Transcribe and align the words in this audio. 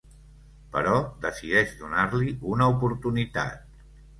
Però 0.75 0.95
decideix 1.27 1.75
donar-li 1.83 2.35
una 2.55 2.71
oportunitat. 2.77 3.73